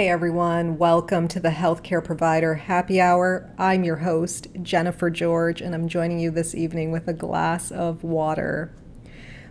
Hey 0.00 0.08
everyone, 0.08 0.78
welcome 0.78 1.28
to 1.28 1.40
the 1.40 1.50
Healthcare 1.50 2.02
Provider 2.02 2.54
Happy 2.54 3.02
Hour. 3.02 3.52
I'm 3.58 3.84
your 3.84 3.96
host, 3.96 4.46
Jennifer 4.62 5.10
George, 5.10 5.60
and 5.60 5.74
I'm 5.74 5.88
joining 5.88 6.18
you 6.18 6.30
this 6.30 6.54
evening 6.54 6.90
with 6.90 7.06
a 7.06 7.12
glass 7.12 7.70
of 7.70 8.02
water. 8.02 8.74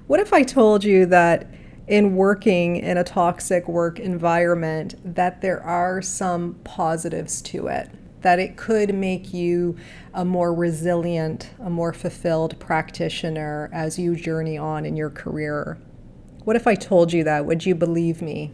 What 0.07 0.19
if 0.19 0.33
I 0.33 0.41
told 0.41 0.83
you 0.83 1.05
that 1.05 1.45
in 1.87 2.15
working 2.15 2.77
in 2.77 2.97
a 2.97 3.03
toxic 3.03 3.67
work 3.67 3.99
environment 3.99 4.95
that 5.05 5.41
there 5.41 5.61
are 5.61 6.01
some 6.01 6.55
positives 6.63 7.43
to 7.43 7.67
it? 7.67 7.91
That 8.21 8.39
it 8.39 8.57
could 8.57 8.95
make 8.95 9.31
you 9.31 9.77
a 10.15 10.25
more 10.25 10.51
resilient, 10.51 11.51
a 11.59 11.69
more 11.69 11.93
fulfilled 11.93 12.59
practitioner 12.59 13.69
as 13.71 13.99
you 13.99 14.15
journey 14.15 14.57
on 14.57 14.83
in 14.83 14.97
your 14.97 15.11
career. 15.11 15.77
What 16.43 16.55
if 16.55 16.65
I 16.65 16.73
told 16.73 17.13
you 17.13 17.23
that? 17.25 17.45
Would 17.45 17.67
you 17.67 17.75
believe 17.75 18.23
me? 18.23 18.51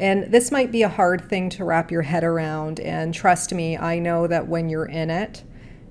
And 0.00 0.32
this 0.32 0.50
might 0.50 0.72
be 0.72 0.82
a 0.82 0.88
hard 0.88 1.28
thing 1.28 1.50
to 1.50 1.64
wrap 1.64 1.90
your 1.90 2.00
head 2.00 2.24
around. 2.24 2.80
And 2.80 3.12
trust 3.12 3.52
me, 3.52 3.76
I 3.76 3.98
know 3.98 4.26
that 4.26 4.48
when 4.48 4.70
you're 4.70 4.86
in 4.86 5.10
it, 5.10 5.44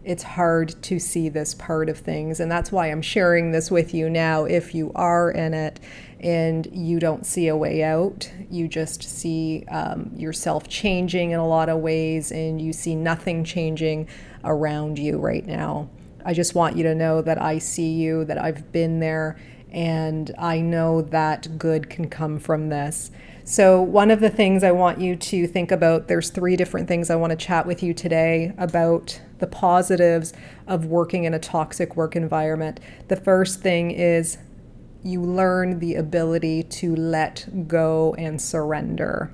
it's 0.04 0.24
hard 0.24 0.82
to 0.82 0.98
see 0.98 1.30
this 1.30 1.54
part 1.54 1.90
of 1.90 2.00
things. 2.00 2.40
And 2.40 2.52
that's 2.52 2.72
why 2.72 2.88
I'm 2.88 3.04
sharing 3.04 3.52
this 3.52 3.70
with 3.70 3.94
you 3.94 4.10
now. 4.10 4.46
If 4.46 4.74
you 4.74 4.92
are 4.96 5.30
in 5.30 5.54
it 5.54 5.80
and 6.22 6.68
you 6.72 7.00
don't 7.00 7.24
see 7.24 7.50
a 7.50 7.56
way 7.56 7.84
out, 7.84 8.32
you 8.50 8.68
just 8.68 9.04
see 9.04 9.64
um, 9.70 10.10
yourself 10.16 10.68
changing 10.68 11.30
in 11.30 11.40
a 11.40 11.48
lot 11.48 11.70
of 11.70 11.78
ways 11.78 12.32
and 12.32 12.60
you 12.60 12.74
see 12.74 12.96
nothing 12.96 13.44
changing 13.44 14.08
around 14.44 14.98
you 14.98 15.20
right 15.20 15.46
now. 15.46 15.88
I 16.26 16.34
just 16.34 16.56
want 16.56 16.76
you 16.76 16.84
to 16.84 16.96
know 16.96 17.22
that 17.22 17.40
I 17.40 17.60
see 17.60 17.92
you, 17.92 18.26
that 18.26 18.40
I've 18.40 18.72
been 18.72 19.00
there, 19.00 19.38
and 19.72 20.34
I 20.38 20.62
know 20.62 21.02
that 21.02 21.58
good 21.58 21.90
can 21.90 22.10
come 22.10 22.40
from 22.40 22.70
this. 22.70 23.12
So, 23.44 23.82
one 23.82 24.12
of 24.12 24.20
the 24.20 24.30
things 24.30 24.64
I 24.64 24.72
want 24.72 25.00
you 25.00 25.16
to 25.16 25.48
think 25.48 25.72
about, 25.72 26.08
there's 26.08 26.30
three 26.30 26.56
different 26.56 26.88
things 26.88 27.10
I 27.10 27.16
want 27.16 27.32
to 27.32 27.36
chat 27.36 27.66
with 27.66 27.82
you 27.82 27.94
today 27.94 28.54
about 28.58 29.20
the 29.40 29.48
positives 29.48 30.34
of 30.68 30.86
working 30.86 31.24
in 31.24 31.34
a 31.34 31.40
toxic 31.40 31.96
work 31.96 32.16
environment. 32.16 32.80
The 33.08 33.16
first 33.16 33.62
thing 33.62 33.92
is 33.92 34.38
you 35.04 35.22
learn 35.22 35.80
the 35.80 35.96
ability 35.96 36.64
to 36.64 36.96
let 36.96 37.68
go 37.68 38.14
and 38.18 38.42
surrender. 38.42 39.32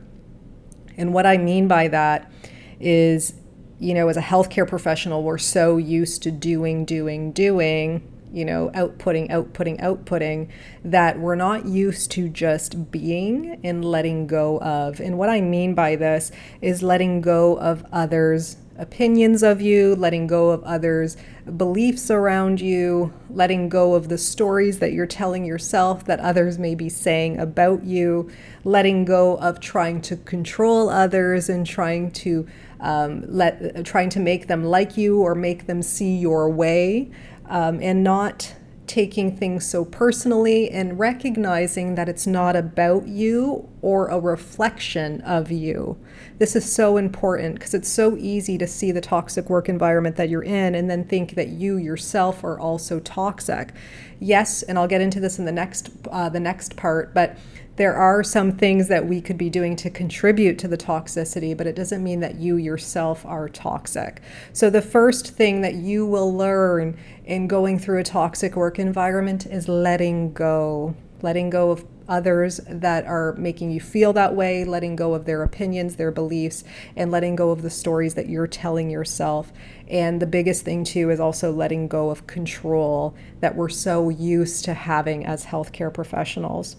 And 0.98 1.14
what 1.14 1.26
I 1.26 1.38
mean 1.38 1.68
by 1.68 1.88
that 1.90 2.32
is, 2.80 3.34
you 3.80 3.94
know, 3.94 4.08
as 4.08 4.16
a 4.16 4.22
healthcare 4.22 4.68
professional, 4.68 5.24
we're 5.24 5.38
so 5.38 5.78
used 5.78 6.24
to 6.24 6.32
doing, 6.32 6.86
doing, 6.86 7.32
doing 7.32 8.15
you 8.36 8.44
know, 8.44 8.70
outputting, 8.76 9.30
outputting, 9.30 9.80
outputting, 9.80 10.50
that 10.84 11.18
we're 11.18 11.36
not 11.36 11.66
used 11.66 12.12
to 12.12 12.28
just 12.28 12.92
being 12.92 13.58
and 13.64 13.86
letting 13.86 14.28
go 14.28 14.60
of. 14.60 15.00
And 15.00 15.18
what 15.18 15.30
I 15.30 15.40
mean 15.40 15.74
by 15.74 15.96
this 15.96 16.34
is 16.62 16.84
letting 16.84 17.22
go 17.22 17.58
of 17.58 17.86
others' 17.94 18.58
opinions 18.78 19.42
of 19.42 19.62
you, 19.62 19.96
letting 19.96 20.28
go 20.28 20.50
of 20.50 20.62
others' 20.66 21.16
beliefs 21.56 22.12
around 22.12 22.60
you, 22.60 23.14
letting 23.30 23.70
go 23.70 23.94
of 23.94 24.10
the 24.10 24.18
stories 24.18 24.80
that 24.80 24.92
you're 24.92 25.06
telling 25.06 25.46
yourself 25.46 26.04
that 26.04 26.20
others 26.20 26.60
may 26.60 26.76
be 26.76 26.90
saying 26.90 27.40
about 27.40 27.86
you, 27.86 28.30
letting 28.66 29.06
go 29.06 29.38
of 29.38 29.62
trying 29.62 30.02
to 30.02 30.18
control 30.18 30.90
others 30.90 31.48
and 31.48 31.66
trying 31.66 32.12
to 32.12 32.46
um, 32.82 33.24
let 33.28 33.86
trying 33.86 34.10
to 34.10 34.20
make 34.20 34.48
them 34.48 34.64
like 34.64 34.98
you 34.98 35.22
or 35.22 35.34
make 35.34 35.66
them 35.66 35.82
see 35.82 36.18
your 36.18 36.50
way 36.50 37.10
um, 37.50 37.80
and 37.82 38.04
not 38.04 38.56
taking 38.88 39.36
things 39.36 39.66
so 39.66 39.84
personally 39.84 40.70
and 40.70 41.00
recognizing 41.00 41.96
that 41.96 42.08
it's 42.08 42.28
not 42.28 42.56
about 42.56 43.08
you 43.08 43.68
or 43.82 44.08
a 44.08 44.20
reflection 44.20 45.22
of 45.22 45.52
you. 45.52 45.98
This 46.38 46.56
is 46.56 46.72
so 46.72 46.98
important 46.98 47.56
because 47.56 47.74
it's 47.74 47.90
so 47.90 48.16
easy 48.18 48.58
to 48.58 48.68
see 48.68 48.92
the 48.92 49.02
toxic 49.02 49.50
work 49.50 49.70
environment 49.70 50.16
that 50.18 50.30
you're 50.30 50.44
in 50.44 50.76
and 50.76 50.90
then 50.90 51.04
think 51.04 51.36
that 51.36 51.50
you 51.50 51.78
yourself 51.78 52.44
are 52.44 52.60
also 52.60 53.00
toxic. 53.00 53.74
Yes, 54.20 54.64
and 54.64 54.78
I'll 54.78 54.88
get 54.88 55.02
into 55.02 55.20
this 55.20 55.40
in 55.40 55.46
the 55.46 55.52
next 55.52 55.90
uh, 56.12 56.30
the 56.30 56.40
next 56.40 56.76
part, 56.76 57.14
but 57.14 57.38
there 57.78 57.96
are 57.96 58.24
some 58.24 58.54
things 58.54 58.88
that 58.88 59.06
we 59.06 59.20
could 59.20 59.38
be 59.38 59.50
doing 59.50 59.76
to 59.78 59.90
contribute 59.90 60.58
to 60.60 60.68
the 60.68 60.78
toxicity, 60.78 61.56
but 61.56 61.68
it 61.68 61.76
doesn't 61.76 62.04
mean 62.04 62.22
that 62.22 62.36
you 62.36 62.56
yourself 62.56 63.26
are 63.26 63.50
toxic. 63.50 64.22
So, 64.54 64.70
the 64.70 64.82
first 64.82 65.30
thing 65.30 65.62
that 65.62 65.76
you 65.76 66.06
will 66.06 66.34
learn 66.34 66.98
in 67.26 67.48
going 67.48 67.80
through 67.80 68.00
a 68.00 68.04
toxic 68.04 68.56
work 68.56 68.80
environment 68.80 69.46
is 69.46 69.68
letting 69.68 70.32
go, 70.34 70.96
letting 71.22 71.50
go 71.50 71.72
of 71.72 71.86
others 72.08 72.62
that 72.68 73.06
are 73.06 73.34
making 73.34 73.72
you 73.72 73.80
feel 73.80 74.14
that 74.14 74.36
way, 74.36 74.64
letting 74.64 74.96
go 74.96 75.14
of 75.14 75.26
their 75.26 75.44
opinions, 75.44 75.96
their 75.96 76.12
beliefs, 76.12 76.64
and 76.96 77.12
letting 77.12 77.36
go 77.36 77.50
of 77.50 77.62
the 77.62 77.70
stories 77.70 78.14
that 78.14 78.30
you're 78.30 78.48
telling 78.48 78.90
yourself. 78.90 79.52
And 79.90 80.22
the 80.22 80.28
biggest 80.28 80.64
thing, 80.64 80.84
too, 80.84 81.10
is 81.10 81.20
also 81.20 81.52
letting 81.52 81.88
go 81.88 82.10
of 82.10 82.28
control 82.28 83.16
that 83.42 83.56
we're 83.56 83.70
so 83.70 84.10
used 84.10 84.64
to 84.66 84.74
having 84.74 85.26
as 85.26 85.46
healthcare 85.46 85.94
professionals. 85.94 86.78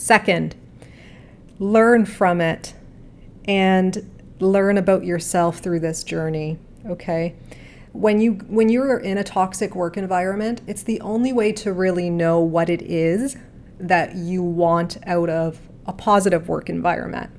Second, 0.00 0.54
learn 1.58 2.06
from 2.06 2.40
it 2.40 2.72
and 3.44 4.10
learn 4.38 4.78
about 4.78 5.04
yourself 5.04 5.58
through 5.58 5.80
this 5.80 6.02
journey, 6.04 6.58
okay? 6.86 7.34
When 7.92 8.18
you 8.18 8.32
when 8.48 8.70
you're 8.70 8.96
in 8.96 9.18
a 9.18 9.24
toxic 9.24 9.74
work 9.74 9.98
environment, 9.98 10.62
it's 10.66 10.82
the 10.82 11.02
only 11.02 11.34
way 11.34 11.52
to 11.52 11.74
really 11.74 12.08
know 12.08 12.40
what 12.40 12.70
it 12.70 12.80
is 12.80 13.36
that 13.78 14.14
you 14.16 14.42
want 14.42 14.96
out 15.04 15.28
of 15.28 15.60
a 15.84 15.92
positive 15.92 16.48
work 16.48 16.70
environment. 16.70 17.30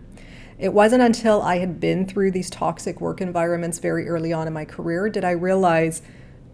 It 0.59 0.71
wasn't 0.71 1.01
until 1.01 1.41
I 1.41 1.57
had 1.57 1.79
been 1.79 2.05
through 2.05 2.29
these 2.29 2.51
toxic 2.51 3.01
work 3.01 3.21
environments 3.21 3.79
very 3.79 4.07
early 4.07 4.33
on 4.33 4.45
in 4.45 4.53
my 4.53 4.65
career 4.65 5.09
did 5.09 5.25
I 5.25 5.31
realize 5.31 6.03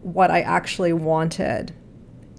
what 0.03 0.31
I 0.31 0.39
actually 0.39 0.93
wanted. 0.93 1.73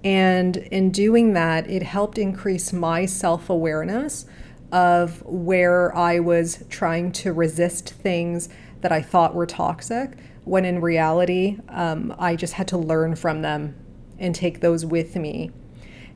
And 0.03 0.57
in 0.57 0.91
doing 0.91 1.33
that, 1.33 1.69
it 1.69 1.83
helped 1.83 2.17
increase 2.17 2.71
my 2.71 3.05
self 3.05 3.49
awareness 3.49 4.25
of 4.71 5.23
where 5.25 5.95
I 5.95 6.19
was 6.19 6.63
trying 6.69 7.11
to 7.13 7.33
resist 7.33 7.89
things 7.89 8.49
that 8.81 8.91
I 8.91 9.01
thought 9.01 9.35
were 9.35 9.45
toxic, 9.45 10.17
when 10.45 10.63
in 10.63 10.79
reality, 10.79 11.57
um, 11.69 12.15
I 12.17 12.35
just 12.35 12.53
had 12.53 12.67
to 12.69 12.77
learn 12.77 13.15
from 13.15 13.41
them 13.41 13.75
and 14.19 14.33
take 14.33 14.61
those 14.61 14.85
with 14.85 15.15
me. 15.15 15.51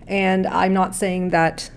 And 0.08 0.48
I'm 0.48 0.74
not 0.74 0.96
saying 0.96 1.30
that 1.30 1.72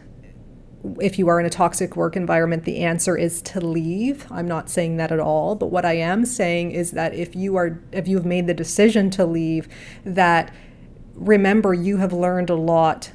if 1.01 1.19
you 1.19 1.29
are 1.29 1.41
in 1.41 1.47
a 1.47 1.51
toxic 1.51 1.97
work 1.97 2.17
environment, 2.17 2.65
the 2.65 2.79
answer 2.79 3.17
is 3.17 3.43
to 3.43 3.61
leave. 3.61 4.31
I'm 4.31 4.47
not 4.47 4.71
saying 4.71 4.97
that 4.99 5.11
at 5.11 5.19
all. 5.19 5.55
But 5.55 5.67
what 5.67 5.85
I 5.85 5.95
am 5.95 6.25
saying 6.25 6.73
is 6.73 6.93
that 6.93 7.15
if 7.15 7.35
you 7.35 7.57
are, 7.57 7.81
if 7.93 8.07
you've 8.07 8.27
made 8.27 8.47
the 8.47 8.55
decision 8.55 9.11
to 9.11 9.25
leave, 9.25 9.69
that 10.05 10.55
remember 11.17 11.75
you 11.75 11.97
have 11.97 12.13
learned 12.13 12.51
a 12.51 12.55
lot 12.55 13.11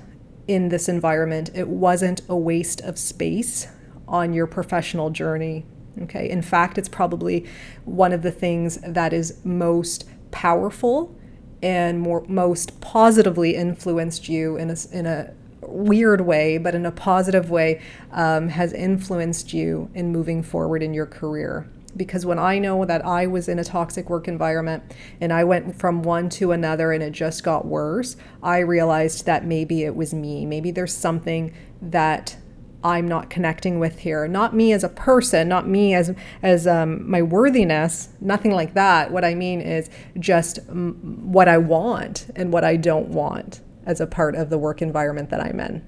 in 0.48 0.69
this 0.69 0.89
environment. 0.89 1.50
It 1.53 1.68
wasn't 1.68 2.21
a 2.27 2.36
waste 2.36 2.81
of 2.81 2.98
space 2.98 3.68
on 4.07 4.33
your 4.33 4.48
professional 4.48 5.09
journey. 5.09 5.65
Okay. 6.03 6.30
In 6.30 6.42
fact, 6.42 6.77
it's 6.77 6.89
probably 6.89 7.45
one 7.86 8.12
of 8.12 8.21
the 8.21 8.31
things 8.31 8.80
that 8.81 9.13
is 9.13 9.39
most 9.44 10.06
powerful 10.31 11.15
and 11.62 12.00
more 12.00 12.25
most 12.27 12.81
positively 12.81 13.56
influenced 13.56 14.27
you 14.27 14.57
in 14.57 14.69
a, 14.69 14.75
in 14.92 15.06
a 15.06 15.33
weird 15.62 16.21
way, 16.21 16.57
but 16.57 16.74
in 16.74 16.86
a 16.86 16.92
positive 16.92 17.50
way, 17.50 17.81
um, 18.12 18.50
has 18.50 18.74
influenced 18.74 19.54
you 19.54 19.89
in 19.94 20.12
moving 20.12 20.42
forward 20.42 20.81
in 20.81 20.94
your 20.94 21.06
career. 21.06 21.69
Because 21.96 22.26
when 22.26 22.40
I 22.40 22.58
know 22.58 22.86
that 22.86 23.06
I 23.06 23.28
was 23.28 23.50
in 23.50 23.60
a 23.60 23.64
toxic 23.64 24.10
work 24.10 24.28
environment 24.28 24.84
and 25.20 25.34
I 25.34 25.44
went 25.44 25.76
from 25.78 26.04
one 26.04 26.30
to 26.30 26.52
another 26.52 26.92
and 26.92 27.04
it 27.04 27.12
just 27.12 27.44
got 27.44 27.66
worse, 27.66 28.16
I 28.42 28.60
realized 28.60 29.26
that 29.26 29.46
maybe 29.46 29.84
it 29.84 29.96
was 29.96 30.14
me. 30.14 30.46
Maybe 30.46 30.72
there's 30.72 30.94
something 30.94 31.54
that 31.82 32.38
I'm 32.84 33.08
not 33.08 33.30
connecting 33.30 33.80
with 33.80 34.00
here. 34.00 34.28
Not 34.28 34.56
me 34.56 34.74
as 34.74 34.84
a 34.84 34.90
person, 34.90 35.48
not 35.48 35.68
me 35.68 35.94
as 35.94 36.16
as 36.42 36.66
um, 36.66 37.10
my 37.10 37.22
worthiness, 37.22 38.10
nothing 38.20 38.52
like 38.52 38.74
that. 38.74 39.12
What 39.12 39.24
I 39.24 39.36
mean 39.36 39.62
is 39.62 39.90
just 40.20 40.60
m- 40.70 41.22
what 41.32 41.48
I 41.48 41.58
want 41.58 42.28
and 42.36 42.52
what 42.52 42.64
I 42.64 42.78
don't 42.78 43.10
want 43.10 43.62
as 43.86 44.02
a 44.02 44.08
part 44.08 44.36
of 44.36 44.50
the 44.50 44.58
work 44.58 44.82
environment 44.82 45.30
that 45.30 45.42
I'm 45.42 45.60
in. 45.60 45.86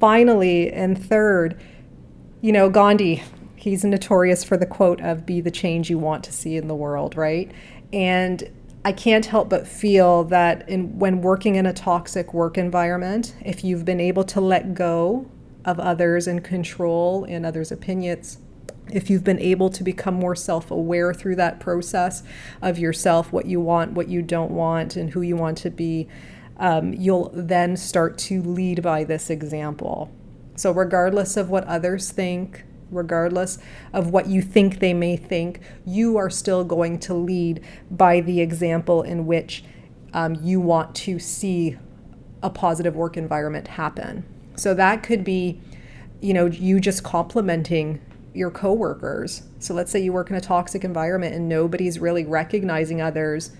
Finally, 0.00 0.72
and 0.72 1.02
third, 1.02 1.60
you 2.40 2.52
know, 2.52 2.68
Gandhi, 2.68 3.22
he's 3.66 3.84
notorious 3.84 4.44
for 4.44 4.56
the 4.56 4.64
quote 4.64 5.00
of 5.00 5.26
be 5.26 5.40
the 5.40 5.50
change 5.50 5.90
you 5.90 5.98
want 5.98 6.22
to 6.22 6.32
see 6.32 6.56
in 6.56 6.68
the 6.68 6.74
world, 6.74 7.16
right? 7.16 7.50
And 7.92 8.48
I 8.84 8.92
can't 8.92 9.26
help 9.26 9.48
but 9.48 9.66
feel 9.66 10.22
that 10.24 10.68
in, 10.68 11.00
when 11.00 11.20
working 11.20 11.56
in 11.56 11.66
a 11.66 11.72
toxic 11.72 12.32
work 12.32 12.56
environment, 12.56 13.34
if 13.44 13.64
you've 13.64 13.84
been 13.84 13.98
able 13.98 14.22
to 14.22 14.40
let 14.40 14.74
go 14.74 15.28
of 15.64 15.80
others 15.80 16.28
and 16.28 16.44
control 16.44 17.24
in 17.24 17.44
others' 17.44 17.72
opinions, 17.72 18.38
if 18.92 19.10
you've 19.10 19.24
been 19.24 19.40
able 19.40 19.68
to 19.70 19.82
become 19.82 20.14
more 20.14 20.36
self 20.36 20.70
aware 20.70 21.12
through 21.12 21.34
that 21.34 21.58
process 21.58 22.22
of 22.62 22.78
yourself, 22.78 23.32
what 23.32 23.46
you 23.46 23.60
want, 23.60 23.94
what 23.94 24.06
you 24.06 24.22
don't 24.22 24.52
want, 24.52 24.94
and 24.94 25.10
who 25.10 25.22
you 25.22 25.34
want 25.34 25.58
to 25.58 25.70
be, 25.70 26.06
um, 26.58 26.92
you'll 26.92 27.32
then 27.34 27.76
start 27.76 28.16
to 28.16 28.40
lead 28.42 28.80
by 28.80 29.02
this 29.02 29.28
example. 29.28 30.12
So, 30.54 30.70
regardless 30.70 31.36
of 31.36 31.50
what 31.50 31.64
others 31.64 32.12
think, 32.12 32.62
regardless 32.90 33.58
of 33.92 34.10
what 34.10 34.26
you 34.26 34.42
think 34.42 34.78
they 34.78 34.94
may 34.94 35.16
think, 35.16 35.60
you 35.84 36.16
are 36.16 36.30
still 36.30 36.64
going 36.64 36.98
to 37.00 37.14
lead 37.14 37.62
by 37.90 38.20
the 38.20 38.40
example 38.40 39.02
in 39.02 39.26
which 39.26 39.64
um, 40.12 40.36
you 40.42 40.60
want 40.60 40.94
to 40.94 41.18
see 41.18 41.76
a 42.42 42.50
positive 42.50 42.96
work 42.96 43.16
environment 43.16 43.68
happen. 43.68 44.24
So 44.56 44.72
that 44.74 45.02
could 45.02 45.24
be, 45.24 45.60
you 46.20 46.32
know, 46.32 46.46
you 46.46 46.80
just 46.80 47.02
complimenting 47.02 48.00
your 48.32 48.50
coworkers. 48.50 49.42
So 49.58 49.74
let's 49.74 49.90
say 49.90 50.00
you 50.00 50.12
work 50.12 50.30
in 50.30 50.36
a 50.36 50.40
toxic 50.40 50.84
environment 50.84 51.34
and 51.34 51.48
nobody's 51.48 51.98
really 51.98 52.24
recognizing 52.24 53.00
others. 53.00 53.50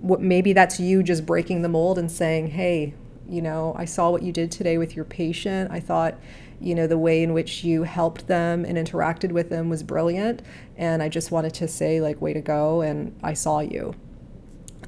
What 0.00 0.20
maybe 0.20 0.52
that's 0.52 0.80
you 0.80 1.02
just 1.02 1.24
breaking 1.26 1.62
the 1.62 1.68
mold 1.68 1.98
and 1.98 2.10
saying, 2.10 2.48
"Hey, 2.48 2.94
you 3.28 3.42
know, 3.42 3.74
I 3.76 3.84
saw 3.84 4.10
what 4.10 4.22
you 4.22 4.32
did 4.32 4.50
today 4.50 4.78
with 4.78 4.94
your 4.94 5.04
patient. 5.04 5.70
I 5.70 5.80
thought 5.80 6.18
you 6.60 6.74
know 6.74 6.86
the 6.86 6.98
way 6.98 7.22
in 7.22 7.32
which 7.32 7.64
you 7.64 7.82
helped 7.82 8.26
them 8.26 8.64
and 8.64 8.78
interacted 8.78 9.32
with 9.32 9.50
them 9.50 9.68
was 9.68 9.82
brilliant. 9.82 10.42
And 10.76 11.02
i 11.02 11.08
just 11.08 11.30
wanted 11.30 11.54
to 11.54 11.68
say 11.68 12.00
like 12.00 12.20
way 12.20 12.32
to 12.32 12.40
go 12.40 12.80
and 12.80 13.14
i 13.22 13.34
saw 13.34 13.60
you. 13.60 13.94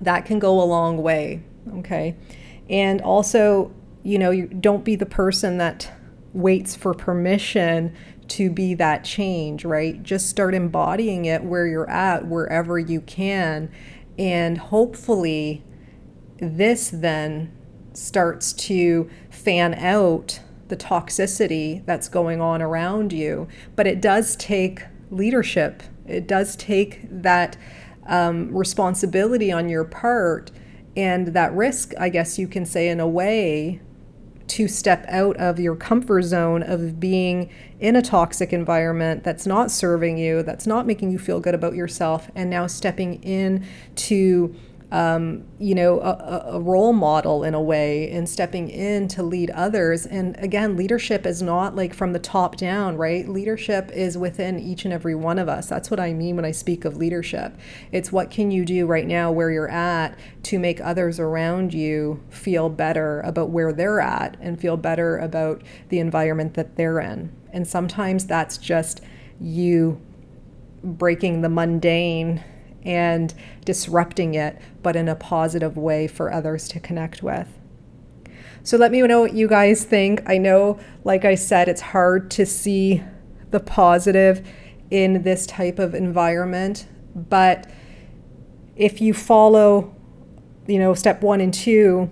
That 0.01 0.25
can 0.25 0.39
go 0.39 0.61
a 0.61 0.65
long 0.65 1.03
way 1.03 1.43
okay? 1.79 2.17
And 2.69 3.01
also 3.01 3.73
you 4.03 4.19
know 4.19 4.31
you 4.31 4.47
don't 4.47 4.85
be 4.85 4.97
the 4.97 5.07
person 5.07 5.59
that 5.59 5.93
waits 6.33 6.77
for 6.77 6.95
permission 6.95 7.95
to 8.29 8.51
be 8.51 8.75
that 8.75 9.05
change 9.05 9.65
right? 9.65 10.03
Just 10.03 10.29
start 10.29 10.55
embodying 10.55 11.25
it 11.25 11.43
where 11.45 11.67
you're 11.67 11.91
at 11.91 12.27
wherever 12.27 12.79
you 12.79 13.01
can. 13.01 13.71
And 14.19 14.59
hopefully 14.59 15.65
this 16.39 16.91
then 16.91 17.56
starts 17.97 18.53
to 18.53 19.09
fan 19.31 19.75
out 19.75 20.41
the 20.69 20.77
toxicity 20.77 21.85
that's 21.87 22.09
going 22.09 22.41
on 22.41 22.61
around 22.61 23.13
you. 23.13 23.49
But 23.75 23.87
it 23.87 24.01
does 24.01 24.37
take 24.37 24.83
leadership, 25.11 25.83
it 26.07 26.27
does 26.27 26.57
take 26.57 27.01
that 27.11 27.57
um, 28.07 28.55
responsibility 28.55 29.51
on 29.51 29.69
your 29.69 29.85
part 29.85 30.51
and 30.97 31.29
that 31.29 31.53
risk, 31.53 31.93
I 31.99 32.09
guess 32.09 32.39
you 32.39 32.49
can 32.49 32.65
say, 32.65 32.89
in 32.89 33.01
a 33.01 33.09
way, 33.09 33.81
to 34.49 34.69
step 34.69 35.05
out 35.09 35.37
of 35.37 35.59
your 35.59 35.77
comfort 35.77 36.23
zone 36.23 36.63
of 36.63 36.99
being 37.01 37.51
in 37.81 37.97
a 37.97 38.03
toxic 38.03 38.53
environment 38.53 39.25
that's 39.25 39.47
not 39.47 39.71
serving 39.71 40.17
you, 40.17 40.43
that's 40.43 40.67
not 40.67 40.87
making 40.87 41.11
you 41.11 41.19
feel 41.19 41.41
good 41.41 41.55
about 41.55 41.75
yourself, 41.75 42.31
and 42.35 42.49
now 42.49 42.67
stepping 42.67 43.23
in 43.23 43.67
to 43.97 44.55
um, 44.93 45.45
you 45.59 45.75
know, 45.75 46.01
a, 46.01 46.53
a, 46.53 46.61
role 46.61 46.93
model 46.93 47.43
in 47.43 47.55
a 47.55 47.61
way 47.61 48.09
and 48.13 48.29
stepping 48.29 48.69
in 48.69 49.09
to 49.09 49.23
lead 49.25 49.51
others. 49.51 50.07
And 50.07 50.37
again, 50.39 50.77
leadership 50.77 51.27
is 51.27 51.43
not 51.43 51.75
like 51.75 51.93
from 51.93 52.13
the 52.13 52.21
top 52.21 52.57
down, 52.57 52.97
right? 52.97 53.29
Leadership 53.29 53.91
is 53.91 54.17
within 54.17 54.61
each 54.61 54.85
and 54.85 54.95
every 54.95 55.17
one 55.17 55.41
of 55.41 55.49
us. 55.49 55.67
That's 55.67 55.91
what 55.91 55.99
I 55.99 56.13
mean 56.13 56.37
when 56.37 56.45
I 56.45 56.53
speak 56.53 56.85
of 56.85 56.97
leadership. 56.97 57.59
It's 57.91 58.13
what 58.13 58.31
can 58.31 58.53
you 58.53 58.65
do 58.65 58.87
right 58.87 59.09
now 59.09 59.33
where 59.33 59.51
you're 59.51 59.71
at 59.71 60.17
to 60.45 60.59
make 60.61 60.81
others 60.81 61.19
around 61.19 61.75
you 61.75 62.23
feel 62.31 62.69
better 62.69 63.21
about 63.23 63.51
where 63.51 63.73
they're 63.73 64.01
at 64.01 64.37
and 64.41 64.61
feel 64.61 64.77
better 64.77 65.19
about 65.19 65.63
the 65.89 65.99
environment 65.99 66.55
that 66.55 66.77
they're 66.77 67.01
in. 67.01 67.35
And 67.53 67.67
sometimes 67.67 68.27
that's 68.27 68.57
just 68.57 69.01
you 69.41 70.01
breaking 70.85 71.41
the 71.41 71.49
mundane 71.49 72.45
and 72.87 73.35
disrupting 73.65 74.35
it, 74.35 74.59
but 74.83 74.97
in 74.97 75.09
a 75.09 75.17
positive 75.17 75.77
way 75.77 76.07
for 76.07 76.33
others 76.33 76.69
to 76.69 76.81
connect 76.81 77.23
with. 77.23 77.49
So 78.63 78.77
let 78.77 78.91
me 78.91 79.03
know 79.03 79.21
what 79.21 79.35
you 79.35 79.49
guys 79.49 79.85
think. 79.85 80.23
I 80.27 80.39
know, 80.39 80.79
like 81.05 81.25
I 81.25 81.35
said, 81.35 81.69
it's 81.69 81.81
hard 81.81 82.31
to 82.33 82.47
see 82.47 83.03
the 83.51 83.61
positive 83.61 84.47
in 84.91 85.23
this 85.23 85.47
type 85.47 85.79
of 85.79 85.95
environment, 85.95 86.87
but 87.15 87.71
if 88.77 89.01
you 89.01 89.15
follow, 89.15 89.95
you 90.67 90.79
know, 90.79 90.95
step 90.95 91.23
one 91.23 91.41
and 91.41 91.53
two, 91.53 92.11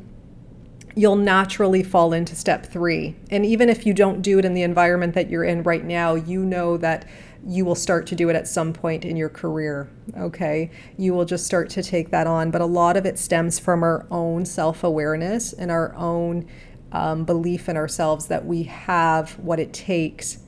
you'll 0.96 1.16
naturally 1.16 1.82
fall 1.82 2.12
into 2.12 2.34
step 2.36 2.66
three. 2.66 3.16
And 3.30 3.44
even 3.44 3.68
if 3.68 3.84
you 3.84 3.92
don't 3.92 4.22
do 4.22 4.38
it 4.38 4.44
in 4.44 4.54
the 4.54 4.62
environment 4.62 5.14
that 5.14 5.28
you're 5.28 5.44
in 5.44 5.62
right 5.62 5.84
now, 5.84 6.14
you 6.14 6.44
know 6.44 6.76
that 6.76 7.06
you 7.46 7.64
will 7.64 7.74
start 7.74 8.06
to 8.06 8.14
do 8.14 8.28
it 8.28 8.36
at 8.36 8.48
some 8.48 8.72
point 8.72 9.04
in 9.04 9.16
your 9.16 9.28
career. 9.28 9.88
Okay. 10.16 10.70
You 10.96 11.12
will 11.12 11.24
just 11.24 11.44
start 11.44 11.68
to 11.70 11.82
take 11.82 12.10
that 12.10 12.26
on. 12.26 12.50
But 12.50 12.60
a 12.60 12.66
lot 12.66 12.96
of 12.96 13.04
it 13.04 13.18
stems 13.18 13.58
from 13.58 13.82
our 13.82 14.06
own 14.10 14.46
self 14.46 14.84
awareness 14.84 15.52
and 15.52 15.70
our 15.70 15.94
own 15.94 16.46
um, 16.92 17.24
belief 17.24 17.68
in 17.68 17.76
ourselves 17.76 18.26
that 18.28 18.46
we 18.46 18.62
have 18.62 19.32
what 19.38 19.58
it 19.58 19.72
takes 19.72 20.38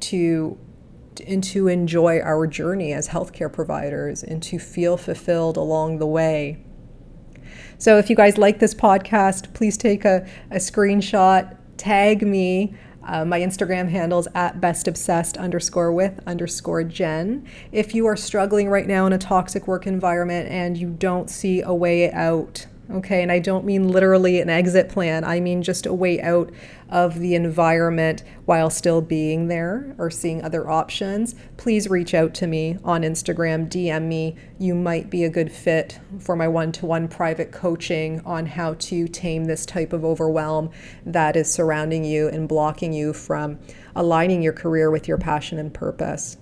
to 0.00 0.56
and 1.26 1.42
to 1.42 1.66
enjoy 1.66 2.20
our 2.20 2.46
journey 2.46 2.92
as 2.92 3.08
healthcare 3.08 3.50
providers 3.50 4.22
and 4.22 4.42
to 4.42 4.58
feel 4.58 4.96
fulfilled 4.96 5.56
along 5.56 5.98
the 5.98 6.06
way. 6.06 6.62
So, 7.78 7.98
if 7.98 8.10
you 8.10 8.16
guys 8.16 8.38
like 8.38 8.58
this 8.58 8.74
podcast, 8.74 9.52
please 9.54 9.76
take 9.76 10.04
a, 10.04 10.26
a 10.50 10.56
screenshot, 10.56 11.56
tag 11.76 12.26
me 12.26 12.74
uh, 13.06 13.24
my 13.24 13.40
Instagram 13.40 13.88
handles 13.88 14.26
at 14.34 14.60
bestobsessed 14.60 15.38
underscore 15.38 15.92
with 15.92 16.20
underscore 16.26 16.82
Jen. 16.82 17.46
If 17.70 17.94
you 17.94 18.06
are 18.06 18.16
struggling 18.16 18.68
right 18.68 18.86
now 18.86 19.06
in 19.06 19.12
a 19.12 19.18
toxic 19.18 19.68
work 19.68 19.86
environment 19.86 20.48
and 20.50 20.76
you 20.76 20.90
don't 20.90 21.30
see 21.30 21.62
a 21.62 21.72
way 21.72 22.10
out, 22.10 22.66
Okay, 22.88 23.20
and 23.20 23.32
I 23.32 23.40
don't 23.40 23.64
mean 23.64 23.88
literally 23.88 24.40
an 24.40 24.48
exit 24.48 24.88
plan, 24.88 25.24
I 25.24 25.40
mean 25.40 25.60
just 25.62 25.86
a 25.86 25.92
way 25.92 26.22
out 26.22 26.52
of 26.88 27.18
the 27.18 27.34
environment 27.34 28.22
while 28.44 28.70
still 28.70 29.00
being 29.00 29.48
there 29.48 29.92
or 29.98 30.08
seeing 30.08 30.40
other 30.40 30.70
options, 30.70 31.34
please 31.56 31.90
reach 31.90 32.14
out 32.14 32.32
to 32.34 32.46
me 32.46 32.78
on 32.84 33.02
Instagram, 33.02 33.68
DM 33.68 34.04
me. 34.04 34.36
You 34.60 34.76
might 34.76 35.10
be 35.10 35.24
a 35.24 35.28
good 35.28 35.50
fit 35.50 35.98
for 36.20 36.36
my 36.36 36.46
one 36.46 36.70
to 36.72 36.86
one 36.86 37.08
private 37.08 37.50
coaching 37.50 38.20
on 38.24 38.46
how 38.46 38.74
to 38.74 39.08
tame 39.08 39.46
this 39.46 39.66
type 39.66 39.92
of 39.92 40.04
overwhelm 40.04 40.70
that 41.04 41.34
is 41.34 41.52
surrounding 41.52 42.04
you 42.04 42.28
and 42.28 42.48
blocking 42.48 42.92
you 42.92 43.12
from 43.12 43.58
aligning 43.96 44.42
your 44.42 44.52
career 44.52 44.92
with 44.92 45.08
your 45.08 45.18
passion 45.18 45.58
and 45.58 45.74
purpose. 45.74 46.36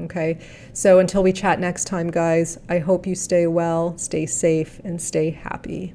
Okay, 0.00 0.38
so 0.72 0.98
until 0.98 1.22
we 1.22 1.32
chat 1.32 1.60
next 1.60 1.84
time, 1.84 2.10
guys, 2.10 2.58
I 2.68 2.78
hope 2.78 3.06
you 3.06 3.14
stay 3.14 3.46
well, 3.46 3.96
stay 3.98 4.26
safe, 4.26 4.80
and 4.84 5.00
stay 5.00 5.30
happy. 5.30 5.94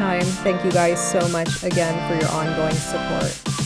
time, 0.00 0.24
thank 0.42 0.64
you 0.64 0.72
guys 0.72 0.98
so 0.98 1.28
much 1.28 1.62
again 1.62 1.94
for 2.08 2.18
your 2.18 2.32
ongoing 2.32 2.74
support. 2.74 3.59